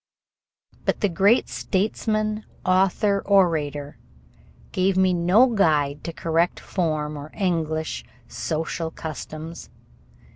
[0.83, 3.99] But the great statesman author orator
[4.71, 9.69] gave me no guide to correct form or English social customs.